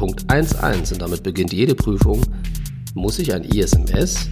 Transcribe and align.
Punkt 0.00 0.24
1.1, 0.30 0.94
und 0.94 1.02
damit 1.02 1.22
beginnt 1.22 1.52
jede 1.52 1.74
Prüfung, 1.74 2.22
muss 2.94 3.18
ich 3.18 3.34
ein 3.34 3.44
ISMS, 3.44 4.30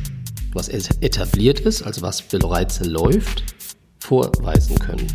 was 0.54 0.70
etabliert 0.70 1.60
ist, 1.60 1.82
also 1.82 2.00
was 2.00 2.22
bereits 2.22 2.82
läuft, 2.86 3.44
vorweisen 4.00 4.78
können. 4.78 5.06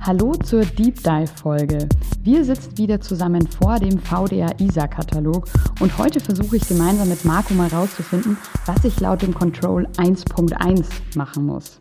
Hallo 0.00 0.32
zur 0.44 0.64
Deep 0.64 1.00
Dive 1.04 1.30
Folge. 1.40 1.88
Wir 2.24 2.44
sitzen 2.44 2.76
wieder 2.76 3.00
zusammen 3.00 3.46
vor 3.46 3.78
dem 3.78 4.00
VDR 4.00 4.58
ISA 4.58 4.88
Katalog 4.88 5.46
und 5.78 5.96
heute 5.98 6.18
versuche 6.18 6.56
ich 6.56 6.66
gemeinsam 6.66 7.10
mit 7.10 7.24
Marco 7.24 7.54
mal 7.54 7.68
rauszufinden, 7.68 8.36
was 8.66 8.84
ich 8.84 8.98
laut 8.98 9.22
dem 9.22 9.34
Control 9.34 9.86
1.1 9.98 10.84
machen 11.14 11.46
muss. 11.46 11.80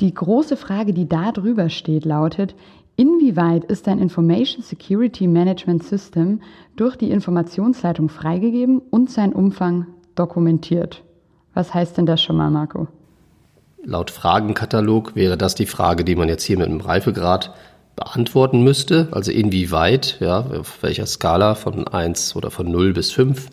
Die 0.00 0.14
große 0.14 0.56
Frage, 0.56 0.92
die 0.92 1.08
da 1.08 1.32
drüber 1.32 1.70
steht, 1.70 2.04
lautet, 2.04 2.54
inwieweit 2.98 3.64
ist 3.64 3.88
ein 3.88 4.00
Information 4.00 4.62
Security 4.62 5.26
Management 5.26 5.84
System 5.84 6.42
durch 6.76 6.96
die 6.96 7.10
Informationsleitung 7.10 8.10
freigegeben 8.10 8.82
und 8.90 9.10
sein 9.10 9.32
Umfang 9.32 9.86
dokumentiert? 10.14 11.02
Was 11.54 11.72
heißt 11.72 11.96
denn 11.96 12.06
das 12.06 12.20
schon 12.20 12.36
mal, 12.36 12.50
Marco? 12.50 12.88
Laut 13.84 14.10
Fragenkatalog 14.10 15.14
wäre 15.14 15.38
das 15.38 15.54
die 15.54 15.66
Frage, 15.66 16.04
die 16.04 16.16
man 16.16 16.28
jetzt 16.28 16.42
hier 16.42 16.58
mit 16.58 16.66
einem 16.66 16.80
Reifegrad 16.80 17.54
beantworten 17.94 18.62
müsste. 18.62 19.08
Also 19.12 19.30
inwieweit, 19.30 20.18
ja, 20.20 20.40
auf 20.40 20.82
welcher 20.82 21.06
Skala 21.06 21.54
von 21.54 21.86
1 21.86 22.34
oder 22.36 22.50
von 22.50 22.70
0 22.70 22.92
bis 22.92 23.12
5, 23.12 23.48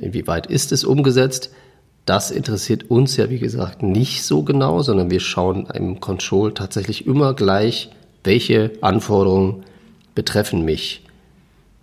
inwieweit 0.00 0.48
ist 0.48 0.72
es 0.72 0.84
umgesetzt? 0.84 1.50
Das 2.06 2.30
interessiert 2.30 2.90
uns 2.90 3.16
ja, 3.16 3.30
wie 3.30 3.38
gesagt, 3.38 3.82
nicht 3.82 4.24
so 4.24 4.42
genau, 4.42 4.82
sondern 4.82 5.10
wir 5.10 5.20
schauen 5.20 5.66
im 5.72 6.00
Control 6.00 6.52
tatsächlich 6.52 7.06
immer 7.06 7.34
gleich, 7.34 7.90
welche 8.24 8.72
Anforderungen 8.80 9.64
betreffen 10.14 10.64
mich. 10.64 11.02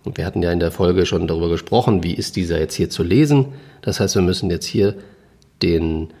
Und 0.04 0.18
wir 0.18 0.26
hatten 0.26 0.42
ja 0.42 0.52
in 0.52 0.60
der 0.60 0.72
Folge 0.72 1.06
schon 1.06 1.26
darüber 1.26 1.48
gesprochen, 1.48 2.02
wie 2.02 2.14
ist 2.14 2.36
dieser 2.36 2.58
jetzt 2.58 2.74
hier 2.74 2.90
zu 2.90 3.02
lesen. 3.02 3.46
Das 3.82 4.00
heißt, 4.00 4.14
wir 4.14 4.22
müssen 4.22 4.50
jetzt 4.50 4.66
hier 4.66 4.96
den 5.62 6.12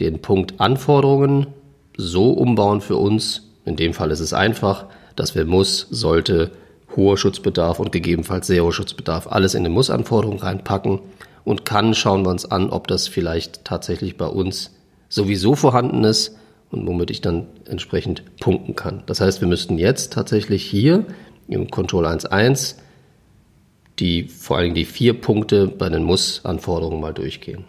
den 0.00 0.20
Punkt 0.20 0.60
Anforderungen 0.60 1.46
so 1.96 2.30
umbauen 2.30 2.80
für 2.80 2.96
uns, 2.96 3.42
in 3.64 3.76
dem 3.76 3.94
Fall 3.94 4.10
ist 4.10 4.20
es 4.20 4.32
einfach, 4.32 4.86
dass 5.16 5.34
wir 5.34 5.44
muss, 5.44 5.86
sollte, 5.90 6.52
hoher 6.94 7.16
Schutzbedarf 7.16 7.80
und 7.80 7.92
gegebenenfalls 7.92 8.46
sehr 8.46 8.62
hoher 8.62 8.72
Schutzbedarf 8.72 9.26
alles 9.26 9.54
in 9.54 9.60
eine 9.60 9.70
Muss-Anforderung 9.70 10.38
reinpacken 10.38 11.00
und 11.44 11.64
kann 11.64 11.94
schauen 11.94 12.24
wir 12.24 12.30
uns 12.30 12.50
an, 12.50 12.70
ob 12.70 12.86
das 12.86 13.08
vielleicht 13.08 13.64
tatsächlich 13.64 14.16
bei 14.16 14.26
uns 14.26 14.74
sowieso 15.08 15.54
vorhanden 15.54 16.04
ist 16.04 16.36
und 16.76 16.86
womit 16.86 17.10
ich 17.10 17.20
dann 17.20 17.46
entsprechend 17.66 18.22
punkten 18.40 18.76
kann. 18.76 19.02
Das 19.06 19.20
heißt, 19.20 19.40
wir 19.40 19.48
müssten 19.48 19.78
jetzt 19.78 20.12
tatsächlich 20.12 20.64
hier 20.64 21.04
im 21.48 21.70
Control 21.70 22.06
1.1 22.06 22.76
die 23.98 24.24
vor 24.24 24.60
Dingen 24.60 24.74
die 24.74 24.84
vier 24.84 25.18
Punkte 25.18 25.68
bei 25.68 25.88
den 25.88 26.04
Muss-Anforderungen 26.04 27.00
mal 27.00 27.14
durchgehen. 27.14 27.64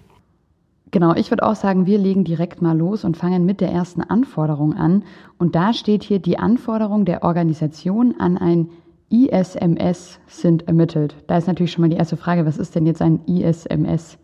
Genau, 0.92 1.14
ich 1.16 1.32
würde 1.32 1.44
auch 1.44 1.56
sagen, 1.56 1.86
wir 1.86 1.98
legen 1.98 2.24
direkt 2.24 2.62
mal 2.62 2.78
los 2.78 3.04
und 3.04 3.18
fangen 3.18 3.46
mit 3.46 3.60
der 3.60 3.72
ersten 3.72 4.02
Anforderung 4.02 4.74
an. 4.74 5.04
Und 5.38 5.56
da 5.56 5.74
steht 5.74 6.04
hier, 6.04 6.20
die 6.20 6.40
Anforderungen 6.40 7.06
der 7.06 7.24
Organisation 7.24 8.16
an 8.20 8.38
ein 8.38 8.70
ISMS 9.10 10.20
sind 10.28 10.68
ermittelt. 10.68 11.16
Da 11.28 11.38
ist 11.38 11.48
natürlich 11.48 11.72
schon 11.72 11.82
mal 11.82 11.90
die 11.90 11.98
erste 11.98 12.18
Frage, 12.18 12.46
was 12.46 12.58
ist 12.58 12.76
denn 12.76 12.86
jetzt 12.86 13.02
ein 13.02 13.20
ISMS? 13.26 14.18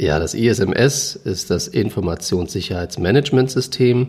Ja, 0.00 0.20
das 0.20 0.34
ISMS 0.34 1.16
ist 1.16 1.50
das 1.50 1.66
Informationssicherheitsmanagementsystem. 1.66 4.06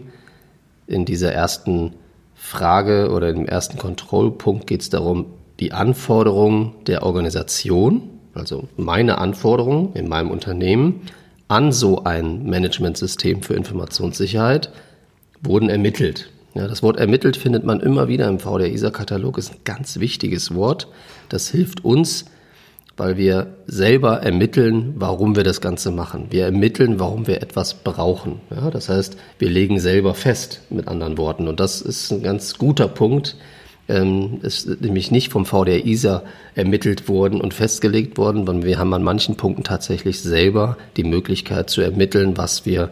In 0.86 1.06
dieser 1.06 1.34
ersten 1.34 1.94
Frage 2.36 3.10
oder 3.12 3.30
im 3.30 3.48
ersten 3.48 3.80
Kontrollpunkt 3.80 4.68
geht 4.68 4.82
es 4.82 4.92
darum, 4.92 5.26
die 5.60 5.72
Anforderungen 5.72 6.76
der 6.86 7.02
Organisation, 7.04 8.04
also 8.36 8.68
meine 8.78 9.18
Anforderungen 9.18 9.94
in 9.94 10.08
meinem 10.08 10.30
Unternehmen, 10.30 11.02
an 11.48 11.72
so 11.72 12.04
ein 12.04 12.46
Managementsystem 12.46 13.42
für 13.42 13.56
Informationssicherheit 13.56 14.72
wurden 15.42 15.70
ermittelt. 15.70 16.30
Ja, 16.54 16.68
das 16.68 16.84
Wort 16.84 16.98
ermittelt 16.98 17.36
findet 17.36 17.64
man 17.64 17.80
immer 17.80 18.08
wieder 18.08 18.28
im 18.28 18.38
VDR-ISA-Katalog, 18.40 19.40
ist 19.40 19.54
ein 19.54 19.62
ganz 19.64 20.00
wichtiges 20.00 20.54
Wort. 20.54 20.88
Das 21.30 21.50
hilft 21.50 21.84
uns, 21.84 22.26
weil 23.00 23.18
wir 23.18 23.48
selber 23.66 24.22
ermitteln, 24.22 24.94
warum 24.98 25.36
wir 25.36 25.44
das 25.44 25.62
Ganze 25.62 25.90
machen. 25.90 26.28
Wir 26.32 26.46
ermitteln, 26.46 27.00
warum 27.00 27.28
wir 27.28 27.42
etwas 27.42 27.74
brauchen. 27.74 28.42
Ja, 28.52 28.70
das 28.70 28.90
heißt, 28.90 29.18
wir 29.40 29.50
legen 29.50 29.80
selber 29.80 30.14
fest, 30.14 30.62
mit 30.70 30.88
anderen 30.88 31.18
Worten. 31.18 31.48
Und 31.48 31.60
das 31.60 31.82
ist 31.82 32.12
ein 32.12 32.22
ganz 32.22 32.58
guter 32.58 32.90
Punkt, 32.90 33.38
ähm, 33.88 34.40
ist 34.44 34.82
nämlich 34.82 35.12
nicht 35.12 35.32
vom 35.32 35.46
VDR 35.46 35.86
ISA 35.86 36.24
ermittelt 36.56 37.08
worden 37.08 37.40
und 37.40 37.54
festgelegt 37.54 38.18
worden, 38.18 38.46
sondern 38.46 38.66
wir 38.66 38.78
haben 38.78 38.94
an 38.94 39.04
manchen 39.04 39.38
Punkten 39.38 39.64
tatsächlich 39.64 40.20
selber 40.20 40.78
die 40.98 41.06
Möglichkeit 41.06 41.70
zu 41.70 41.82
ermitteln, 41.82 42.38
was 42.38 42.66
wir 42.66 42.90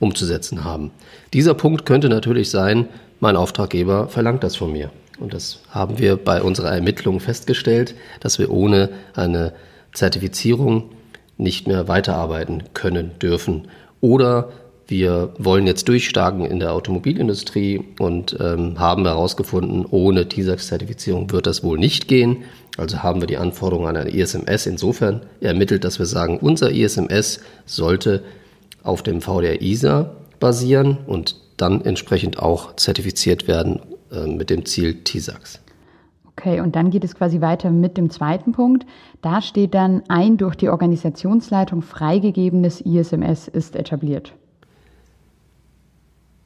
umzusetzen 0.00 0.64
haben. 0.64 0.90
Dieser 1.32 1.54
Punkt 1.54 1.86
könnte 1.86 2.08
natürlich 2.08 2.50
sein, 2.50 2.88
mein 3.20 3.36
Auftraggeber 3.36 4.08
verlangt 4.08 4.42
das 4.42 4.56
von 4.56 4.72
mir. 4.72 4.90
Und 5.18 5.32
das 5.32 5.60
haben 5.70 5.98
wir 5.98 6.16
bei 6.16 6.42
unserer 6.42 6.72
Ermittlung 6.72 7.20
festgestellt, 7.20 7.94
dass 8.20 8.38
wir 8.38 8.50
ohne 8.50 8.90
eine 9.14 9.52
Zertifizierung 9.92 10.90
nicht 11.36 11.66
mehr 11.66 11.88
weiterarbeiten 11.88 12.64
können 12.74 13.12
dürfen. 13.20 13.68
Oder 14.00 14.50
wir 14.86 15.32
wollen 15.38 15.66
jetzt 15.66 15.88
durchstarten 15.88 16.44
in 16.44 16.60
der 16.60 16.72
Automobilindustrie 16.72 17.82
und 17.98 18.36
ähm, 18.38 18.78
haben 18.78 19.06
herausgefunden, 19.06 19.86
ohne 19.86 20.28
TISAX-Zertifizierung 20.28 21.30
wird 21.32 21.46
das 21.46 21.62
wohl 21.62 21.78
nicht 21.78 22.06
gehen. 22.06 22.44
Also 22.76 23.02
haben 23.02 23.20
wir 23.20 23.26
die 23.26 23.38
Anforderungen 23.38 23.88
an 23.88 23.96
ein 23.96 24.08
ISMS 24.08 24.66
insofern 24.66 25.22
ermittelt, 25.40 25.84
dass 25.84 25.98
wir 25.98 26.06
sagen, 26.06 26.38
unser 26.38 26.70
ISMS 26.70 27.40
sollte 27.64 28.22
auf 28.82 29.02
dem 29.02 29.22
VDR 29.22 29.62
ISA 29.62 30.14
basieren 30.38 30.98
und 31.06 31.36
dann 31.56 31.80
entsprechend 31.82 32.38
auch 32.38 32.76
zertifiziert 32.76 33.48
werden 33.48 33.80
mit 34.22 34.50
dem 34.50 34.64
Ziel 34.64 35.02
TISAX. 35.04 35.60
Okay, 36.36 36.60
und 36.60 36.74
dann 36.74 36.90
geht 36.90 37.04
es 37.04 37.14
quasi 37.14 37.40
weiter 37.40 37.70
mit 37.70 37.96
dem 37.96 38.10
zweiten 38.10 38.52
Punkt. 38.52 38.86
Da 39.22 39.40
steht 39.40 39.74
dann, 39.74 40.02
ein 40.08 40.36
durch 40.36 40.56
die 40.56 40.68
Organisationsleitung 40.68 41.82
freigegebenes 41.82 42.80
ISMS 42.80 43.46
ist 43.46 43.76
etabliert. 43.76 44.32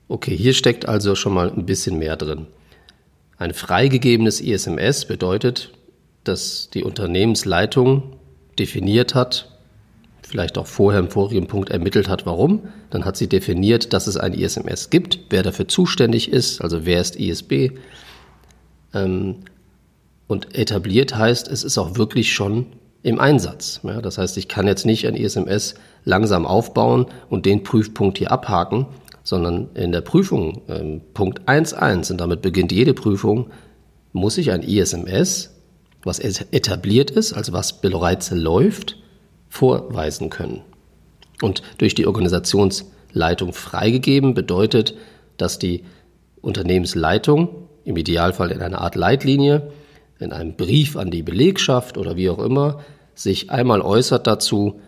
Okay, 0.08 0.36
hier 0.36 0.52
steckt 0.52 0.88
also 0.88 1.14
schon 1.14 1.34
mal 1.34 1.50
ein 1.50 1.66
bisschen 1.66 1.98
mehr 1.98 2.16
drin. 2.16 2.46
Ein 3.38 3.54
freigegebenes 3.54 4.40
ISMS 4.40 5.06
bedeutet, 5.06 5.72
dass 6.24 6.70
die 6.70 6.82
Unternehmensleitung 6.82 8.16
definiert 8.58 9.14
hat, 9.14 9.57
vielleicht 10.28 10.58
auch 10.58 10.66
vorher 10.66 11.00
im 11.00 11.10
vorigen 11.10 11.46
Punkt 11.46 11.70
ermittelt 11.70 12.08
hat, 12.08 12.26
warum. 12.26 12.68
Dann 12.90 13.04
hat 13.04 13.16
sie 13.16 13.28
definiert, 13.28 13.92
dass 13.92 14.06
es 14.06 14.16
ein 14.16 14.34
ISMS 14.34 14.90
gibt, 14.90 15.20
wer 15.30 15.42
dafür 15.42 15.66
zuständig 15.68 16.30
ist, 16.30 16.60
also 16.60 16.84
wer 16.84 17.00
ist 17.00 17.16
ISB. 17.16 17.72
Ähm, 18.94 19.36
und 20.26 20.54
etabliert 20.54 21.16
heißt, 21.16 21.48
es 21.48 21.64
ist 21.64 21.78
auch 21.78 21.96
wirklich 21.96 22.32
schon 22.32 22.66
im 23.02 23.18
Einsatz. 23.18 23.80
das 24.02 24.18
heißt, 24.18 24.36
ich 24.36 24.48
kann 24.48 24.66
jetzt 24.66 24.84
nicht 24.84 25.06
ein 25.06 25.14
ISMS 25.14 25.74
langsam 26.04 26.46
aufbauen 26.46 27.06
und 27.30 27.46
den 27.46 27.62
Prüfpunkt 27.62 28.18
hier 28.18 28.30
abhaken, 28.30 28.86
sondern 29.22 29.68
in 29.74 29.92
der 29.92 30.02
Prüfung, 30.02 30.62
ähm, 30.68 31.00
Punkt 31.14 31.48
1.1, 31.48 32.10
und 32.10 32.18
damit 32.20 32.42
beginnt 32.42 32.72
jede 32.72 32.94
Prüfung, 32.94 33.50
muss 34.12 34.36
ich 34.36 34.50
ein 34.50 34.62
ISMS, 34.62 35.54
was 36.02 36.18
etabliert 36.18 37.10
ist, 37.10 37.32
also 37.32 37.52
was 37.52 37.80
bereits 37.80 38.30
läuft, 38.30 38.96
vorweisen 39.48 40.30
können. 40.30 40.62
Und 41.42 41.62
durch 41.78 41.94
die 41.94 42.06
Organisationsleitung 42.06 43.52
freigegeben 43.52 44.34
bedeutet, 44.34 44.94
dass 45.36 45.58
die 45.58 45.84
Unternehmensleitung 46.40 47.68
im 47.84 47.96
Idealfall 47.96 48.50
in 48.50 48.60
einer 48.60 48.80
Art 48.80 48.96
Leitlinie, 48.96 49.70
in 50.18 50.32
einem 50.32 50.56
Brief 50.56 50.96
an 50.96 51.10
die 51.10 51.22
Belegschaft 51.22 51.96
oder 51.96 52.16
wie 52.16 52.28
auch 52.28 52.40
immer, 52.40 52.80
sich 53.14 53.50
einmal 53.50 53.80
äußert 53.80 54.26
dazu, 54.26 54.80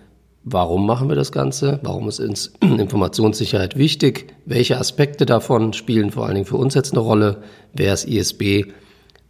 Warum 0.43 0.87
machen 0.87 1.11
wir 1.11 1.17
das 1.17 1.32
Ganze? 1.32 1.81
Warum 1.82 2.08
ist 2.08 2.19
uns 2.19 2.52
Informationssicherheit 2.61 3.76
wichtig? 3.76 4.34
Welche 4.46 4.79
Aspekte 4.79 5.26
davon 5.26 5.75
spielen 5.75 6.11
vor 6.11 6.25
allen 6.25 6.34
Dingen 6.34 6.46
für 6.46 6.56
uns 6.56 6.75
jetzt 6.75 6.93
eine 6.93 7.00
Rolle? 7.00 7.43
Wer 7.75 7.93
ist 7.93 8.08
ISB? 8.08 8.64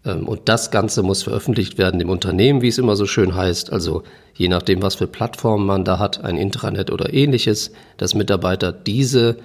Ähm, 0.04 0.26
und 0.26 0.48
das 0.48 0.70
Ganze 0.70 1.02
muss 1.02 1.22
veröffentlicht 1.22 1.78
werden 1.78 2.00
im 2.00 2.10
Unternehmen, 2.10 2.62
wie 2.62 2.68
es 2.68 2.78
immer 2.78 2.96
so 2.96 3.06
schön 3.06 3.34
heißt. 3.34 3.72
Also 3.72 4.02
je 4.34 4.48
nachdem, 4.48 4.82
was 4.82 4.94
für 4.94 5.06
Plattformen 5.06 5.66
man 5.66 5.84
da 5.84 5.98
hat, 5.98 6.24
ein 6.24 6.36
Intranet 6.36 6.90
oder 6.90 7.12
ähnliches, 7.12 7.72
dass 7.96 8.14
Mitarbeiter 8.14 8.72
diese, 8.72 9.36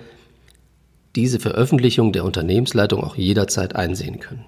diese 1.15 1.39
Veröffentlichung 1.39 2.11
der 2.11 2.25
Unternehmensleitung 2.25 3.03
auch 3.03 3.15
jederzeit 3.15 3.75
einsehen 3.75 4.19
können. 4.19 4.45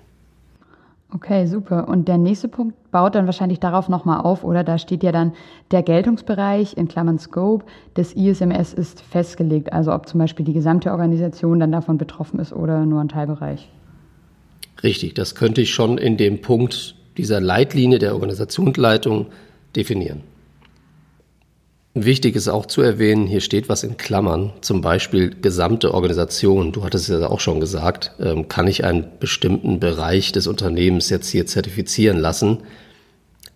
Okay, 1.13 1.45
super. 1.45 1.87
Und 1.87 2.09
der 2.09 2.17
nächste 2.17 2.49
Punkt 2.49 2.91
baut 2.91 3.15
dann 3.15 3.27
wahrscheinlich 3.27 3.61
darauf 3.61 3.87
nochmal 3.87 4.19
auf, 4.19 4.43
oder? 4.43 4.65
Da 4.65 4.77
steht 4.77 5.03
ja 5.03 5.13
dann, 5.13 5.31
der 5.71 5.81
Geltungsbereich 5.81 6.75
in 6.75 6.89
Klammern 6.89 7.17
Scope 7.17 7.65
des 7.95 8.13
ISMS 8.13 8.73
ist 8.73 9.01
festgelegt. 9.01 9.71
Also 9.71 9.93
ob 9.93 10.07
zum 10.09 10.19
Beispiel 10.19 10.45
die 10.45 10.51
gesamte 10.51 10.91
Organisation 10.91 11.61
dann 11.61 11.71
davon 11.71 11.97
betroffen 11.97 12.41
ist 12.41 12.51
oder 12.51 12.85
nur 12.85 12.99
ein 12.99 13.07
Teilbereich. 13.07 13.69
Richtig, 14.83 15.13
das 15.15 15.35
könnte 15.35 15.61
ich 15.61 15.73
schon 15.73 15.97
in 15.97 16.17
dem 16.17 16.41
Punkt 16.41 16.95
dieser 17.17 17.41
Leitlinie 17.41 17.99
der 17.99 18.13
Organisationsleitung 18.13 19.27
definieren. 19.75 20.21
Wichtig 21.95 22.35
ist 22.35 22.47
auch 22.47 22.67
zu 22.67 22.81
erwähnen, 22.81 23.25
hier 23.25 23.41
steht 23.41 23.69
was 23.69 23.81
in 23.81 23.97
Klammern, 23.97 24.53
zum 24.61 24.81
Beispiel 24.81 25.31
gesamte 25.41 25.95
Organisation. 25.95 26.71
Du 26.71 26.83
hattest 26.83 27.09
es 27.09 27.19
ja 27.19 27.27
auch 27.27 27.39
schon 27.39 27.59
gesagt, 27.59 28.11
ähm, 28.19 28.47
kann 28.47 28.67
ich 28.67 28.83
einen 28.83 29.07
bestimmten 29.19 29.79
Bereich 29.79 30.31
des 30.31 30.45
Unternehmens 30.45 31.09
jetzt 31.09 31.27
hier 31.29 31.47
zertifizieren 31.47 32.19
lassen. 32.19 32.59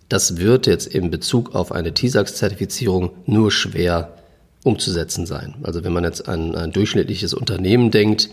Das 0.10 0.38
wird 0.38 0.66
jetzt 0.66 0.88
in 0.88 1.12
Bezug 1.12 1.54
auf 1.54 1.72
eine 1.72 1.94
TISAX-Zertifizierung 1.94 3.12
nur 3.28 3.52
schwer 3.52 4.18
umzusetzen 4.64 5.28
sein. 5.28 5.56
Also 5.62 5.84
wenn 5.84 5.94
man 5.94 6.04
jetzt 6.04 6.28
an 6.28 6.56
ein 6.56 6.72
durchschnittliches 6.72 7.36
Unternehmen 7.36 7.92
denkt, 7.92 8.30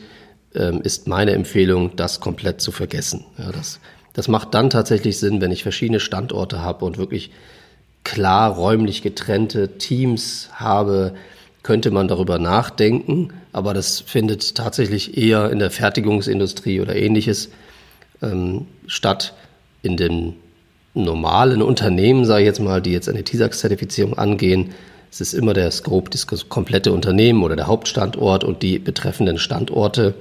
ähm, 0.54 0.80
ist 0.82 1.08
meine 1.08 1.32
Empfehlung, 1.32 1.96
das 1.96 2.20
komplett 2.20 2.60
zu 2.60 2.72
vergessen. 2.72 3.24
Ja, 3.38 3.52
das, 3.52 3.80
das 4.12 4.28
macht 4.28 4.54
dann 4.54 4.70
tatsächlich 4.70 5.18
Sinn, 5.18 5.40
wenn 5.40 5.52
ich 5.52 5.62
verschiedene 5.62 6.00
Standorte 6.00 6.62
habe 6.62 6.84
und 6.84 6.98
wirklich 6.98 7.30
klar 8.04 8.54
räumlich 8.54 9.02
getrennte 9.02 9.78
Teams 9.78 10.48
habe, 10.54 11.14
könnte 11.62 11.90
man 11.90 12.08
darüber 12.08 12.38
nachdenken, 12.38 13.32
aber 13.52 13.74
das 13.74 14.00
findet 14.00 14.54
tatsächlich 14.54 15.18
eher 15.18 15.50
in 15.50 15.58
der 15.58 15.70
Fertigungsindustrie 15.70 16.80
oder 16.80 16.96
ähnliches 16.96 17.50
ähm, 18.22 18.66
statt. 18.86 19.34
In 19.82 19.96
den 19.96 20.34
normalen 20.94 21.62
Unternehmen, 21.62 22.24
sage 22.24 22.42
ich 22.42 22.46
jetzt 22.46 22.60
mal, 22.60 22.80
die 22.80 22.92
jetzt 22.92 23.08
eine 23.08 23.22
TISAX-Zertifizierung 23.22 24.18
angehen, 24.18 24.70
es 25.10 25.20
ist 25.20 25.34
immer 25.34 25.54
der 25.54 25.70
Scope, 25.70 26.10
das 26.10 26.26
komplette 26.48 26.92
Unternehmen 26.92 27.42
oder 27.42 27.56
der 27.56 27.66
Hauptstandort 27.66 28.44
und 28.44 28.62
die 28.62 28.78
betreffenden 28.78 29.38
Standorte, 29.38 30.14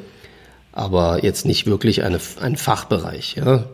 aber 0.71 1.23
jetzt 1.23 1.45
nicht 1.45 1.65
wirklich 1.65 2.03
eine, 2.03 2.19
ein 2.41 2.55
Fachbereich. 2.55 3.35
Ja. 3.35 3.65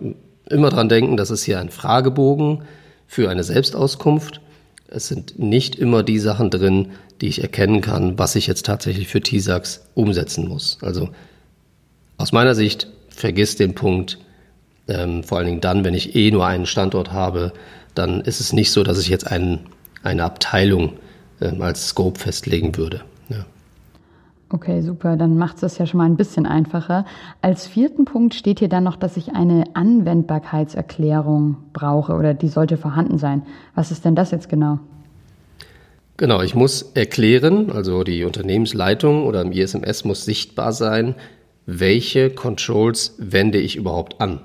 Immer 0.50 0.70
dran 0.70 0.90
denken, 0.90 1.18
das 1.18 1.32
ist 1.32 1.44
hier 1.44 1.60
ein 1.60 1.70
Fragebogen 1.70 2.64
für 3.08 3.30
eine 3.30 3.44
Selbstauskunft. 3.44 4.42
Es 4.88 5.08
sind 5.08 5.40
nicht 5.40 5.76
immer 5.76 6.04
die 6.04 6.20
Sachen 6.20 6.50
drin, 6.50 6.92
die 7.22 7.28
ich 7.28 7.42
erkennen 7.42 7.82
kann, 7.82 8.20
was 8.20 8.36
ich 8.36 8.48
jetzt 8.48 8.66
tatsächlich 8.66 9.08
für 9.08 9.22
TISAX 9.22 9.86
umsetzen 9.94 10.48
muss. 10.48 10.78
Also 10.82 11.10
aus 12.18 12.32
meiner 12.32 12.56
Sicht 12.56 12.88
vergiss 13.10 13.56
den 13.56 13.76
Punkt, 13.76 14.18
ähm, 14.88 15.24
vor 15.24 15.38
allen 15.38 15.48
Dingen 15.48 15.62
dann, 15.62 15.84
wenn 15.84 15.94
ich 15.94 16.16
eh 16.16 16.32
nur 16.32 16.46
einen 16.46 16.66
Standort 16.66 17.12
habe, 17.12 17.54
dann 17.96 18.22
ist 18.22 18.40
es 18.40 18.54
nicht 18.54 18.72
so, 18.72 18.84
dass 18.84 19.00
ich 19.00 19.08
jetzt 19.08 19.28
einen, 19.28 19.60
eine 20.04 20.24
Abteilung 20.24 20.94
ähm, 21.42 21.62
als 21.62 21.88
Scope 21.90 22.20
festlegen 22.20 22.76
würde. 22.76 23.02
Okay, 24.54 24.82
super. 24.82 25.18
Dann 25.18 25.36
macht 25.36 25.56
es 25.56 25.62
das 25.62 25.80
ja 25.80 25.88
schon 25.88 25.98
mal 25.98 26.06
ein 26.06 26.16
bisschen 26.16 26.46
einfacher. 26.46 27.08
Als 27.42 27.66
vierten 27.66 28.06
Punkt 28.06 28.36
steht 28.36 28.60
hier 28.60 28.70
dann 28.70 28.84
noch, 28.84 28.98
dass 28.98 29.18
ich 29.18 29.34
eine 29.34 29.64
Anwendbarkeitserklärung 29.74 31.58
brauche 31.74 32.14
oder 32.14 32.36
die 32.36 32.50
sollte 32.50 32.78
vorhanden 32.78 33.18
sein. 33.18 33.42
Was 33.74 33.90
ist 33.90 34.06
denn 34.06 34.14
das 34.16 34.30
jetzt 34.30 34.50
genau? 34.50 34.78
Genau, 36.18 36.44
ich 36.44 36.54
muss 36.54 36.84
erklären, 36.94 37.72
also 37.72 38.04
die 38.04 38.24
Unternehmensleitung 38.26 39.26
oder 39.26 39.42
im 39.42 39.52
ISMS 39.52 40.06
muss 40.06 40.24
sichtbar 40.24 40.72
sein, 40.72 41.16
welche 41.66 42.30
Controls 42.30 43.16
wende 43.18 43.58
ich 43.58 43.76
überhaupt 43.76 44.22
an. 44.22 44.40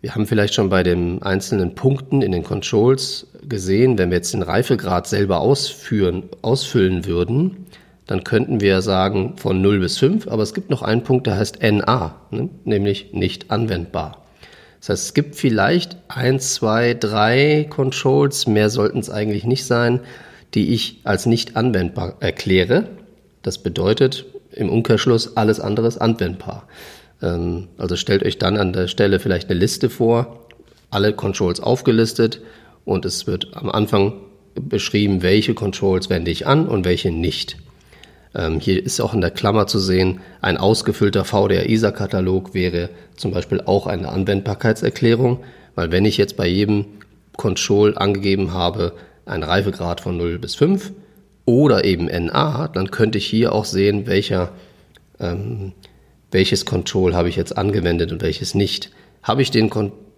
Wir 0.00 0.14
haben 0.14 0.26
vielleicht 0.26 0.54
schon 0.54 0.70
bei 0.70 0.82
den 0.82 1.22
einzelnen 1.22 1.74
Punkten 1.74 2.22
in 2.22 2.32
den 2.32 2.44
Controls 2.44 3.26
gesehen, 3.46 3.98
wenn 3.98 4.08
wir 4.08 4.16
jetzt 4.16 4.32
den 4.32 4.40
Reifegrad 4.40 5.06
selber 5.06 5.40
ausführen, 5.40 6.30
ausfüllen 6.40 7.04
würden, 7.04 7.66
dann 8.10 8.24
könnten 8.24 8.60
wir 8.60 8.82
sagen 8.82 9.36
von 9.36 9.62
0 9.62 9.78
bis 9.78 9.98
5, 9.98 10.26
aber 10.26 10.42
es 10.42 10.52
gibt 10.52 10.68
noch 10.68 10.82
einen 10.82 11.04
Punkt, 11.04 11.28
der 11.28 11.36
heißt 11.36 11.62
NA, 11.62 12.16
ne? 12.32 12.48
nämlich 12.64 13.12
nicht 13.12 13.52
anwendbar. 13.52 14.24
Das 14.80 14.88
heißt, 14.88 15.04
es 15.04 15.14
gibt 15.14 15.36
vielleicht 15.36 15.96
ein, 16.08 16.40
zwei, 16.40 16.94
drei 16.94 17.68
Controls, 17.70 18.48
mehr 18.48 18.68
sollten 18.68 18.98
es 18.98 19.10
eigentlich 19.10 19.44
nicht 19.44 19.64
sein, 19.64 20.00
die 20.54 20.74
ich 20.74 21.02
als 21.04 21.26
nicht 21.26 21.56
anwendbar 21.56 22.16
erkläre. 22.18 22.88
Das 23.42 23.58
bedeutet 23.58 24.26
im 24.50 24.70
Umkehrschluss, 24.70 25.36
alles 25.36 25.60
andere 25.60 25.86
ist 25.86 25.98
anwendbar. 25.98 26.66
Ähm, 27.22 27.68
also 27.78 27.94
stellt 27.94 28.24
euch 28.24 28.38
dann 28.38 28.56
an 28.56 28.72
der 28.72 28.88
Stelle 28.88 29.20
vielleicht 29.20 29.50
eine 29.50 29.60
Liste 29.60 29.88
vor, 29.88 30.48
alle 30.90 31.12
Controls 31.12 31.60
aufgelistet 31.60 32.40
und 32.84 33.04
es 33.04 33.28
wird 33.28 33.56
am 33.56 33.70
Anfang 33.70 34.14
beschrieben, 34.56 35.22
welche 35.22 35.54
Controls 35.54 36.10
wende 36.10 36.32
ich 36.32 36.48
an 36.48 36.66
und 36.66 36.84
welche 36.84 37.12
nicht. 37.12 37.56
Ähm, 38.34 38.60
hier 38.60 38.84
ist 38.84 39.00
auch 39.00 39.14
in 39.14 39.20
der 39.20 39.30
Klammer 39.30 39.66
zu 39.66 39.78
sehen, 39.78 40.20
ein 40.40 40.56
ausgefüllter 40.56 41.24
VDR-ISA-Katalog 41.24 42.54
wäre 42.54 42.90
zum 43.16 43.32
Beispiel 43.32 43.60
auch 43.60 43.86
eine 43.86 44.08
Anwendbarkeitserklärung, 44.08 45.40
weil 45.74 45.90
wenn 45.90 46.04
ich 46.04 46.16
jetzt 46.16 46.36
bei 46.36 46.46
jedem 46.46 46.86
Control 47.36 47.96
angegeben 47.96 48.52
habe, 48.52 48.92
einen 49.26 49.42
Reifegrad 49.42 50.00
von 50.00 50.16
0 50.16 50.38
bis 50.38 50.54
5 50.54 50.92
oder 51.44 51.84
eben 51.84 52.06
NA, 52.06 52.68
dann 52.68 52.90
könnte 52.90 53.18
ich 53.18 53.26
hier 53.26 53.52
auch 53.52 53.64
sehen, 53.64 54.06
welcher, 54.06 54.52
ähm, 55.18 55.72
welches 56.30 56.66
Control 56.66 57.14
habe 57.14 57.28
ich 57.28 57.36
jetzt 57.36 57.56
angewendet 57.56 58.12
und 58.12 58.22
welches 58.22 58.54
nicht. 58.54 58.90
Habe 59.22 59.42
ich 59.42 59.50
den, 59.50 59.70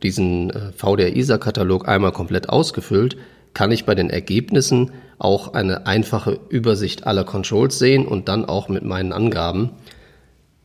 diesen 0.03 0.51
äh, 0.51 0.73
VDR-ISA-Katalog 0.77 1.89
einmal 1.89 2.13
komplett 2.13 2.49
ausgefüllt, 2.49 3.17
kann 3.55 3.73
ich 3.73 3.85
bei 3.85 3.95
den 3.95 4.11
Ergebnissen 4.11 4.93
auch 5.23 5.55
eine 5.55 5.87
einfache 5.87 6.39
Übersicht 6.49 7.07
aller 7.07 7.25
Controls 7.25 7.79
sehen 7.79 8.07
und 8.07 8.29
dann 8.29 8.45
auch 8.45 8.69
mit 8.69 8.85
meinen 8.85 9.13
Angaben. 9.13 9.71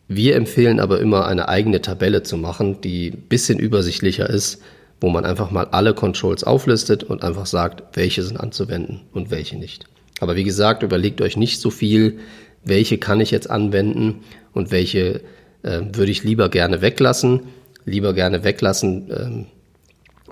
Wir 0.08 0.36
empfehlen 0.36 0.80
aber 0.80 1.00
immer 1.00 1.28
eine 1.28 1.50
eigene 1.50 1.82
Tabelle 1.82 2.24
zu 2.24 2.38
machen, 2.38 2.82
die 2.82 3.12
ein 3.12 3.22
bisschen 3.30 3.60
übersichtlicher 3.60 4.30
ist, 4.30 4.62
wo 5.00 5.10
man 5.10 5.26
einfach 5.26 5.52
mal 5.52 5.66
alle 5.72 5.94
Controls 5.94 6.44
auflistet 6.44 7.04
und 7.04 7.24
einfach 7.24 7.46
sagt, 7.46 7.96
welche 7.96 8.24
sind 8.24 8.40
anzuwenden 8.40 9.02
und 9.14 9.30
welche 9.32 9.58
nicht. 9.58 9.86
Aber 10.20 10.36
wie 10.36 10.44
gesagt, 10.44 10.82
überlegt 10.82 11.22
euch 11.22 11.38
nicht 11.38 11.60
so 11.60 11.70
viel, 11.70 12.20
welche 12.64 12.98
kann 12.98 13.22
ich 13.22 13.32
jetzt 13.32 13.50
anwenden 13.50 14.22
und 14.54 14.72
welche 14.72 15.22
äh, 15.62 15.82
würde 15.94 16.12
ich 16.12 16.24
lieber 16.24 16.50
gerne 16.50 16.82
weglassen. 16.82 17.42
Lieber 17.86 18.14
gerne 18.14 18.44
weglassen 18.44 19.12
ähm, 19.16 19.46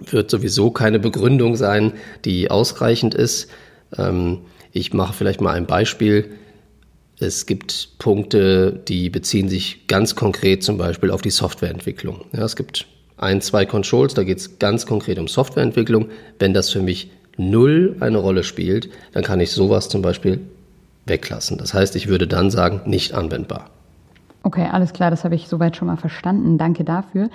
wird 0.09 0.29
sowieso 0.31 0.71
keine 0.71 0.99
Begründung 0.99 1.55
sein, 1.55 1.93
die 2.25 2.49
ausreichend 2.49 3.13
ist. 3.13 3.49
Ähm, 3.97 4.39
ich 4.71 4.93
mache 4.93 5.13
vielleicht 5.13 5.41
mal 5.41 5.53
ein 5.53 5.65
Beispiel. 5.65 6.31
Es 7.19 7.45
gibt 7.45 7.97
Punkte, 7.97 8.81
die 8.87 9.09
beziehen 9.09 9.47
sich 9.47 9.87
ganz 9.87 10.15
konkret 10.15 10.63
zum 10.63 10.77
Beispiel 10.77 11.11
auf 11.11 11.21
die 11.21 11.29
Softwareentwicklung. 11.29 12.25
Ja, 12.33 12.43
es 12.43 12.55
gibt 12.55 12.87
ein, 13.17 13.41
zwei 13.41 13.65
Controls, 13.65 14.13
da 14.13 14.23
geht 14.23 14.39
es 14.39 14.59
ganz 14.59 14.85
konkret 14.85 15.17
um 15.17 15.27
Softwareentwicklung. 15.27 16.09
Wenn 16.39 16.53
das 16.53 16.69
für 16.69 16.81
mich 16.81 17.09
null 17.37 17.95
eine 18.01 18.17
Rolle 18.17 18.43
spielt, 18.43 18.89
dann 19.13 19.23
kann 19.23 19.39
ich 19.39 19.51
sowas 19.51 19.87
zum 19.87 20.01
Beispiel 20.01 20.41
weglassen. 21.05 21.57
Das 21.57 21.73
heißt, 21.73 21.95
ich 21.95 22.07
würde 22.07 22.27
dann 22.27 22.51
sagen, 22.51 22.81
nicht 22.85 23.13
anwendbar. 23.13 23.69
Okay, 24.45 24.67
alles 24.71 24.93
klar, 24.93 25.09
das 25.09 25.23
habe 25.23 25.33
ich 25.33 25.47
soweit 25.47 25.75
schon 25.75 25.87
mal 25.87 25.97
verstanden. 25.97 26.59
Danke 26.59 26.83
dafür. 26.83 27.31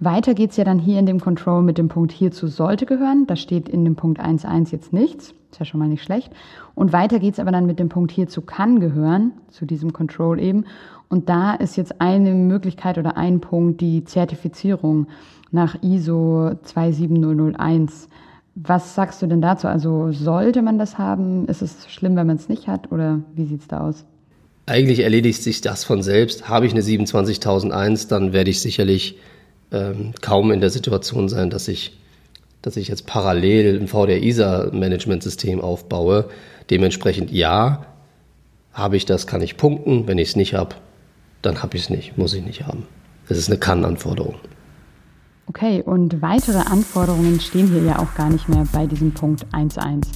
Weiter 0.00 0.32
geht 0.32 0.52
es 0.52 0.56
ja 0.56 0.64
dann 0.64 0.78
hier 0.78 0.98
in 0.98 1.04
dem 1.04 1.20
Control 1.20 1.62
mit 1.62 1.76
dem 1.76 1.88
Punkt 1.88 2.10
hierzu 2.10 2.46
sollte 2.46 2.86
gehören. 2.86 3.26
Da 3.26 3.36
steht 3.36 3.68
in 3.68 3.84
dem 3.84 3.96
Punkt 3.96 4.18
1.1 4.18 4.72
jetzt 4.72 4.90
nichts. 4.90 5.34
Ist 5.50 5.58
ja 5.58 5.66
schon 5.66 5.78
mal 5.78 5.90
nicht 5.90 6.02
schlecht. 6.02 6.32
Und 6.74 6.94
weiter 6.94 7.18
geht 7.18 7.34
es 7.34 7.38
aber 7.38 7.52
dann 7.52 7.66
mit 7.66 7.78
dem 7.78 7.90
Punkt 7.90 8.12
hierzu 8.12 8.40
kann 8.40 8.80
gehören, 8.80 9.32
zu 9.50 9.66
diesem 9.66 9.92
Control 9.92 10.40
eben. 10.40 10.64
Und 11.10 11.28
da 11.28 11.52
ist 11.52 11.76
jetzt 11.76 12.00
eine 12.00 12.32
Möglichkeit 12.32 12.96
oder 12.96 13.18
ein 13.18 13.40
Punkt 13.40 13.82
die 13.82 14.04
Zertifizierung 14.04 15.08
nach 15.50 15.76
ISO 15.82 16.52
27001. 16.62 18.08
Was 18.54 18.94
sagst 18.94 19.20
du 19.20 19.26
denn 19.26 19.42
dazu? 19.42 19.68
Also 19.68 20.12
sollte 20.12 20.62
man 20.62 20.78
das 20.78 20.96
haben? 20.96 21.44
Ist 21.44 21.60
es 21.60 21.90
schlimm, 21.90 22.16
wenn 22.16 22.26
man 22.26 22.36
es 22.36 22.48
nicht 22.48 22.68
hat? 22.68 22.90
Oder 22.90 23.20
wie 23.34 23.44
sieht 23.44 23.60
es 23.60 23.68
da 23.68 23.80
aus? 23.80 24.06
Eigentlich 24.66 25.00
erledigt 25.00 25.42
sich 25.42 25.60
das 25.60 25.84
von 25.84 26.02
selbst. 26.02 26.48
Habe 26.48 26.66
ich 26.66 26.72
eine 26.72 26.82
27001, 26.82 28.08
dann 28.08 28.32
werde 28.32 28.50
ich 28.50 28.60
sicherlich 28.60 29.18
ähm, 29.72 30.12
kaum 30.22 30.50
in 30.52 30.60
der 30.60 30.70
Situation 30.70 31.28
sein, 31.28 31.50
dass 31.50 31.68
ich, 31.68 31.98
dass 32.62 32.76
ich 32.76 32.88
jetzt 32.88 33.06
parallel 33.06 33.78
ein 33.80 33.88
VDR-ISA-Management-System 33.88 35.60
aufbaue. 35.60 36.30
Dementsprechend 36.70 37.30
ja, 37.30 37.84
habe 38.72 38.96
ich 38.96 39.04
das, 39.04 39.26
kann 39.26 39.42
ich 39.42 39.58
punkten. 39.58 40.06
Wenn 40.06 40.18
ich 40.18 40.28
es 40.28 40.36
nicht 40.36 40.54
habe, 40.54 40.76
dann 41.42 41.62
habe 41.62 41.76
ich 41.76 41.84
es 41.84 41.90
nicht, 41.90 42.16
muss 42.16 42.32
ich 42.32 42.44
nicht 42.44 42.66
haben. 42.66 42.86
Das 43.28 43.36
ist 43.36 43.50
eine 43.50 43.58
Kann-Anforderung. 43.58 44.36
Okay, 45.46 45.82
und 45.82 46.22
weitere 46.22 46.58
Anforderungen 46.58 47.38
stehen 47.38 47.68
hier 47.68 47.82
ja 47.82 47.98
auch 47.98 48.14
gar 48.14 48.30
nicht 48.30 48.48
mehr 48.48 48.66
bei 48.72 48.86
diesem 48.86 49.12
Punkt 49.12 49.44
1.1. 49.52 50.06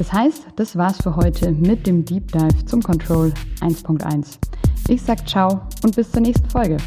Das 0.00 0.14
heißt, 0.14 0.46
das 0.56 0.76
war's 0.76 0.96
für 1.02 1.14
heute 1.14 1.52
mit 1.52 1.86
dem 1.86 2.06
Deep 2.06 2.32
Dive 2.32 2.64
zum 2.64 2.82
Control 2.82 3.34
1.1. 3.60 4.38
Ich 4.88 5.02
sag 5.02 5.28
ciao 5.28 5.60
und 5.82 5.94
bis 5.94 6.10
zur 6.10 6.22
nächsten 6.22 6.48
Folge. 6.48 6.78